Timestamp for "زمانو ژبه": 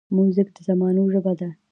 0.67-1.33